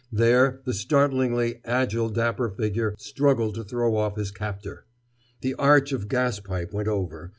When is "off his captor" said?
3.95-4.87